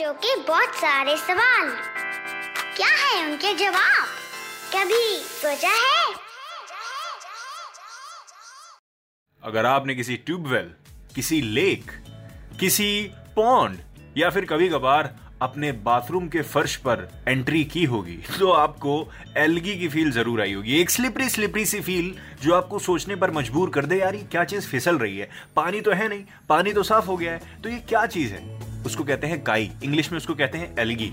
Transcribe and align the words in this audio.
बच्चों 0.00 0.12
के 0.14 0.34
बहुत 0.42 0.74
सारे 0.74 1.16
सवाल। 1.16 1.68
क्या 2.76 2.88
है 2.90 3.24
उनके 3.24 3.52
जवाब? 3.54 4.06
कभी 4.74 5.16
सोचा 5.16 5.68
है? 5.70 6.14
अगर 9.42 9.66
आपने 9.66 9.94
किसी 9.94 10.16
ट्यूबवेल, 10.16 10.70
किसी 11.14 11.40
लेक, 11.42 11.90
किसी 12.60 13.10
पॉन्ड 13.36 14.18
या 14.18 14.30
फिर 14.30 14.44
कभी 14.44 14.68
कभार 14.68 15.14
अपने 15.42 15.72
बाथरूम 15.82 16.28
के 16.28 16.42
फर्श 16.44 16.76
पर 16.76 17.08
एंट्री 17.28 17.64
की 17.64 17.84
होगी 17.84 18.16
तो 18.38 18.50
आपको 18.52 18.96
एलगी 19.36 19.76
की 19.78 19.88
फील 19.88 20.10
ज़रूर 20.12 20.40
आई 20.40 20.52
होगी। 20.52 20.80
एक 20.80 20.90
स्लिपरी 20.90 21.28
स्लिपरी 21.28 21.66
सी 21.66 21.80
फील 21.80 22.14
जो 22.42 22.54
आपको 22.54 22.78
सोचने 22.78 23.16
पर 23.16 23.30
मजबूर 23.30 23.70
कर 23.70 23.86
दे, 23.86 23.98
यार, 23.98 24.14
ये 24.14 24.22
क्या 24.22 24.44
चीज़ 24.44 24.68
फिसल 24.68 24.98
रही 24.98 25.18
है? 25.18 25.30
पानी 25.56 25.80
तो 25.80 25.90
है 25.92 26.08
नहीं, 26.08 26.24
पानी 26.48 26.72
तो 26.72 26.82
साफ़ 26.82 27.06
हो 27.06 27.16
गया 27.16 27.32
है। 27.32 27.62
तो 27.62 27.68
ये 27.68 27.78
क्या 27.88 28.06
चीज़ 28.06 28.32
है? 28.32 28.59
उसको 28.86 29.04
कहते 29.04 29.26
हैं 29.26 29.42
काई 29.44 29.70
इंग्लिश 29.84 30.10
में 30.12 30.16
उसको 30.16 30.34
कहते 30.34 30.58
हैं 30.58 30.74
एलगी। 30.78 31.12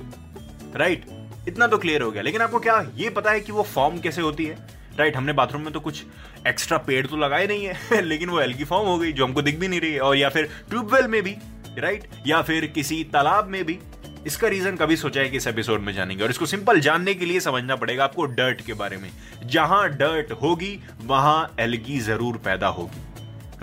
राइट 0.76 1.06
इतना 1.48 1.68
तो 1.68 1.78
क्लियर 1.78 2.02
हो 2.02 2.12
गया। 2.12 2.22
लेकिन 2.22 2.42
आपको 2.42 2.60
क्या 2.60 2.80
ये 2.96 3.10
पता 3.10 3.32
है 3.32 3.40
कि 3.40 3.52
वो 3.52 3.64
फॉर्म 3.64 4.00
कैसे 4.00 4.22
होती 4.22 4.46
है? 4.46 4.68
राइट 4.98 5.18
हमने 5.18 5.34
बाथरूम 5.34 5.62
में 5.62 5.74
तो 5.74 5.80
कुछ 5.80 6.04
एक्स्ट्रा 6.48 6.78
पेड़ 6.78 7.06
तो 7.08 7.18
लगाए 7.18 7.48
नहीं 7.48 7.66
है, 7.66 8.02
लेकिन 8.02 8.30
वो 8.30 8.40
एलगी 8.42 8.64
फॉर्म 8.64 8.88
हो 8.88 8.98
गई, 8.98 9.12
जो 9.12 9.26
हमको 9.26 9.42
दिख 9.42 9.60
भी 9.60 9.68
नहीं 9.68 9.82
रही 9.82 9.94
है। 9.94 10.00
और 10.00 10.18
या 10.18 10.30
फिर 10.30 10.50
ट्यूबवेल 10.70 11.08
में 11.08 11.22
भी 11.24 11.36
राइट 11.78 12.04
या 12.28 12.42
फिर 12.42 12.66
किसी 12.66 13.04
तालाब 13.04 13.48
में 13.48 13.64
भी। 13.66 13.80
इसका 14.28 14.48
रीजन 14.48 14.76
कभी 14.76 14.96
सोचा 14.96 15.22
है 15.22 15.30
कि 15.30 15.38
इस 15.38 15.48
एपिसोड 15.48 15.82
में 15.82 15.94
जानेंगे। 15.94 16.24
और 16.24 16.30
इसको 16.30 16.46
सिंपल 16.46 16.80
जानने 16.80 17.14
के 17.14 17.26
लिए 17.26 17.40
समझना 17.40 17.76
पड़ेगा 17.76 18.04
आपको 18.04 18.26
डर्ट 18.26 18.62
के 18.62 18.74
बारे 18.74 18.98
में। 18.98 19.10
जहाँ 19.46 19.90
डर्ट 19.90 20.32
होगी, 20.32 20.80
वहाँ 21.04 21.56
एलगी 21.60 22.00
ज़रूर 22.00 22.38
पैदा 22.38 22.68
होगी। 22.68 23.02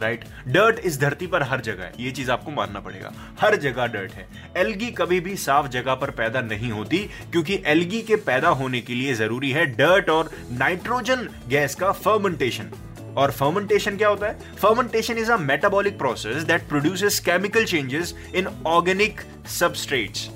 राइट 0.00 0.25
डर्ट 0.48 0.78
इस 0.81 0.98
धरती 1.00 1.27
पर 1.27 1.42
हर 1.42 1.61
जगह 1.61 1.84
है। 1.84 1.92
ये 2.00 2.11
चीज़ 2.11 2.31
आपको 2.31 2.50
मानना 2.50 2.81
पड़ेगा। 2.81 3.12
हर 3.41 3.56
जगह 3.56 3.87
डर्ट 3.87 4.12
है। 4.12 4.27
एलगी 4.56 4.91
कभी 4.92 5.20
भी 5.20 5.37
साफ़ 5.37 5.69
जगह 5.69 5.95
पर 5.95 6.11
पैदा 6.12 6.41
नहीं 6.42 6.70
होती, 6.70 6.98
क्योंकि 7.33 7.61
एलगी 7.67 8.00
के 8.03 8.17
पैदा 8.22 8.48
होने 8.50 8.81
के 8.81 8.95
लिए 8.95 9.15
ज़रूरी 9.15 9.50
है 9.50 9.67
डर्ट 9.67 10.11
और 10.11 10.31
नाइट्रोजन 10.53 11.28
गैस 11.48 11.75
का 11.75 11.92
फर्मेंटेशन 11.92 12.70
और 13.17 13.31
फर्मेंटेशन 13.31 13.97
क्या 13.97 14.09
होता 14.09 14.27
है? 14.27 14.54
Fermentation 14.54 15.19
is 15.19 15.31
a 15.33 15.37
metabolic 15.38 15.99
process 15.99 16.43
that 16.43 16.69
produces 16.69 17.19
chemical 17.21 17.65
changes 17.65 18.15
in 18.34 18.49
organic 18.66 19.21
substrates 19.50 20.28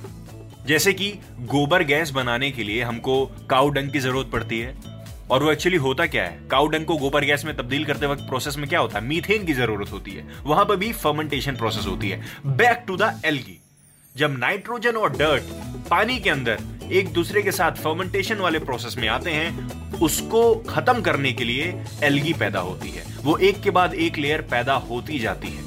जैसे 0.66 0.92
कि 0.92 1.10
गोबर 1.40 1.82
गैस 1.84 2.10
बनाने 2.10 2.50
के 2.50 2.64
लिए 2.64 2.82
हमको 2.82 3.24
काउ 3.50 3.68
डंग 3.68 3.90
की 3.90 3.98
ज़रूरत 3.98 4.30
पड़ती 4.32 4.58
है। 4.60 4.74
और 5.30 5.42
वो 5.42 5.50
एक्चुअली 5.52 5.76
होता 5.76 6.06
क्या 6.06 6.24
है? 6.24 6.38
काउडंग 6.50 6.84
को 6.84 6.96
गोबर 6.96 7.24
गैस 7.24 7.44
में 7.44 7.56
तब्दील 7.56 7.84
करते 7.84 8.06
वक्त 8.06 8.22
प्रोसेस 8.22 8.56
में 8.56 8.68
क्या 8.68 8.80
होता 8.80 8.98
है? 8.98 9.04
मीथेन 9.04 9.44
की 9.46 9.52
ज़रूरत 9.52 9.92
होती 9.92 10.10
है। 10.10 10.26
वहाँ 10.44 10.64
पर 10.64 10.76
भी 10.76 10.92
फर्मेंटेशन 10.92 11.56
प्रोसेस 11.56 11.86
होती 11.86 12.08
है। 12.08 12.22
बैक 12.46 12.84
टू 12.86 12.96
द 12.96 13.20
एल्गी 13.24 13.58
जब 14.16 14.38
नाइट्रोजन 14.38 14.96
और 14.96 15.16
डर्ट 15.16 15.42
पानी 15.90 16.18
के 16.18 16.30
अंदर 16.30 16.58
एक 16.92 17.12
दूसरे 17.12 17.42
के 17.42 17.52
साथ 17.52 17.72
फर्मेंटेशन 17.72 18.36
वाले 18.36 18.58
प्रोसेस 18.58 18.96
में 18.98 19.08
आते 19.08 19.30
हैं, 19.30 20.00
उसको 20.00 20.54
खत्म 20.54 21.00
करने 21.00 21.32
के 21.32 21.44
लिए 21.44 21.84
एलगी 22.02 22.32
पैदा 22.32 22.60
होती 22.60 22.90
है। 22.90 23.04
वो 23.22 23.36
एक 23.38 23.60
के 23.60 23.70
बाद 23.70 23.94
एक 23.94 24.18
लेयर 24.18 24.40
पैदा 24.40 24.74
होती 24.74 25.18
जाती 25.18 25.48
है। 25.48 25.64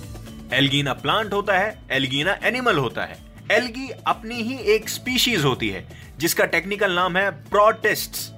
एल्गीना 0.53 0.93
प्लांट 0.93 1.33
होता 1.33 1.57
है 1.57 1.81
एल्गीना 1.91 2.37
एनिमल 2.43 2.77
होता 2.77 3.05
है। 3.05 3.17
एल्गी 3.51 3.89
अपनी 4.07 4.35
ही 4.35 4.57
एक 4.73 4.89
स्पीशीज 4.89 5.43
होती 5.43 5.69
है, 5.69 5.87
जिसका 6.17 6.45
टेक्निकल 6.45 6.91
नाम 6.91 7.17
है 7.17 7.29
प्रोटेस्ट्स 7.31 8.31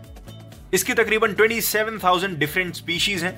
इसकी 0.74 0.94
तकरीबन 0.94 1.34
27,000 1.34 2.36
डिफरेंट 2.38 2.74
स्पीशीज 2.76 3.24
हैं 3.24 3.34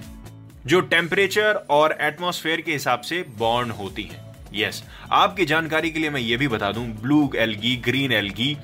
जो 0.66 0.79
टेम्परेचर 0.91 1.56
और 1.69 1.97
एटमॉस्फेयर 2.01 2.62
के 2.62 2.72
हिसाब 2.72 3.01
से 3.01 3.23
बॉर्न 3.38 3.72
होती 3.72 4.03
हैं। 4.03 4.23
यस 4.53 4.75
yes, 4.75 4.90
आपकी 5.12 5.45
जानकारी 5.45 5.90
के 5.91 6.00
लिए 6.00 6.09
मैं 6.09 6.22
ये 6.22 6.38
भी 6.38 6.47
बता 6.47 6.72
दूँ 6.72 6.85
ब्लू 7.01 7.29
एलगी 7.38 7.75
ग्रीन 7.85 8.12
एल्गी 8.12 8.56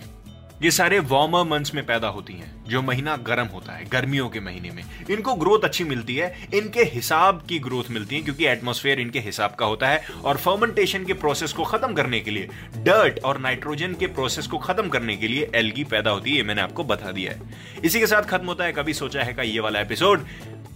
ये 0.61 0.71
सारे 0.71 0.99
वार्मर 0.99 1.43
मंथ्स 1.43 1.73
में 1.73 1.85
पैदा 1.85 2.07
होती 2.07 2.33
हैं, 2.33 2.51
जो 2.65 2.81
महीना 2.81 3.15
गर्म 3.17 3.45
होता 3.45 3.73
है, 3.73 3.85
गर्मियों 3.85 4.27
के 4.29 4.39
महीने 4.39 4.69
में। 4.69 4.83
इनको 5.09 5.33
ग्रोथ 5.33 5.63
अच्छी 5.63 5.83
मिलती 5.83 6.15
है, 6.15 6.47
इनके 6.53 6.83
हिसाब 6.83 7.41
की 7.49 7.59
ग्रोथ 7.59 7.89
मिलती 7.91 8.15
है, 8.15 8.21
क्योंकि 8.21 8.45
एटमॉस्फेयर 8.45 8.99
इनके 8.99 9.19
हिसाब 9.19 9.55
का 9.55 9.65
होता 9.65 9.87
है, 9.87 10.03
और 10.23 10.37
फर्मेंटेशन 10.37 11.05
के 11.05 11.13
प्रोसेस 11.13 11.53
को 11.53 11.63
खत्म 11.63 11.93
करने 11.93 12.19
के 12.19 12.31
लिए 12.31 12.47
डर्ट 12.77 13.19
और 13.19 13.39
नाइट्रोजन 13.39 13.93
के 13.93 14.07
प्रोसेस 14.07 14.47
को 14.47 14.57
खत्म 14.57 14.89
करने 14.89 15.15
के 15.17 15.27
लिए 15.27 15.49
एलगी 15.55 15.83
पैदा 15.83 16.11
होती 16.11 16.37
है 16.37 16.43
मैंने 16.43 16.61
आपको 16.61 16.83
बता 16.83 17.11
दिया 17.11 17.31
है। 17.31 17.81
इसी 17.83 17.99
के 17.99 18.07
साथ 18.07 18.23
खत्म 18.23 18.45
होता 18.45 18.63
है, 18.63 18.73
कभी 18.73 18.93
सोचा 18.93 19.23
है 19.23 19.33
का 19.33 19.43
ये 19.43 19.59
वाला 19.59 19.79
एपिसोड 19.79 20.25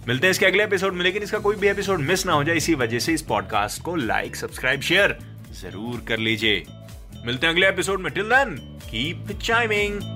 मिलते 0.08 0.26
हैं 0.26 0.30
इसके 0.30 0.46
अगले 0.46 0.64
एपिसोड 0.64 0.94
में, 0.94 1.02
लेकिन 1.04 1.22
इसका 1.22 1.38
कोई 1.38 1.56
भी 1.56 1.68
एपिसोड 1.68 2.00
मिस 2.00 2.26
ना 2.26 2.32
हो 2.32 2.44
जाए, 2.44 2.56
इसी 2.56 2.74
वजह 2.74 2.98
से 2.98 3.14
इस 3.14 3.22
पॉडकास्ट 3.22 3.82
को 3.82 3.96
लाइक 3.96 4.36
सब्सक्राइब 4.36 4.80
शेयर 4.80 5.18
ज़रूर 5.62 6.04
कर 6.08 6.18
लीजिए। 6.18 6.64
मिलते 7.24 7.46
हैं 7.46 7.54
अगले 7.54 7.68
एपिसोड 7.68 8.00
में। 8.00 8.12
Till 8.12 8.28
then 8.28 8.58
Keep 8.88 9.38
chiming! 9.40 10.15